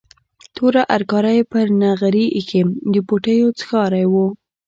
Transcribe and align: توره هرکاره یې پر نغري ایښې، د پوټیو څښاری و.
توره 0.55 0.83
هرکاره 0.93 1.31
یې 1.37 1.43
پر 1.51 1.67
نغري 1.81 2.25
ایښې، 2.35 2.61
د 2.93 2.95
پوټیو 3.07 3.47
څښاری 3.59 4.05
و. 4.11 4.13